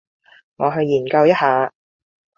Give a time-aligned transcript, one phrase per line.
[0.55, 1.71] 我去研究一下